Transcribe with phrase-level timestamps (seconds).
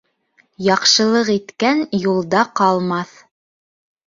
[0.67, 3.15] Яҡшылыҡ иткән юлда ҡалмаҫ